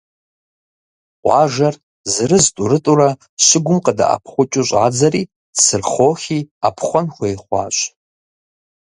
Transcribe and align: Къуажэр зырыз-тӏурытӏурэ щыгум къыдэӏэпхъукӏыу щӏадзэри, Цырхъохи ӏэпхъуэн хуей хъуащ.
Къуажэр 1.23 1.75
зырыз-тӏурытӏурэ 2.13 3.09
щыгум 3.45 3.77
къыдэӏэпхъукӏыу 3.85 4.65
щӏадзэри, 4.69 5.23
Цырхъохи 5.61 6.39
ӏэпхъуэн 6.59 7.07
хуей 7.13 7.35
хъуащ. 7.43 7.77